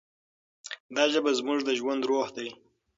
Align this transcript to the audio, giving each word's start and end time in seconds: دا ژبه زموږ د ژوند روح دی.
دا 0.95 1.03
ژبه 1.13 1.31
زموږ 1.39 1.59
د 1.65 1.69
ژوند 1.79 2.01
روح 2.09 2.27
دی. 2.35 2.47